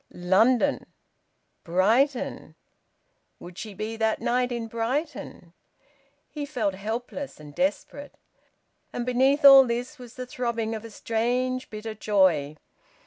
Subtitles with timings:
[0.15, 0.87] London!
[1.63, 2.55] Brighton!
[3.39, 5.53] Would she be that night in Brighton?
[6.27, 8.15] He felt helpless, and desperate.
[8.91, 12.55] And beneath all this was the throbbing of a strange, bitter joy.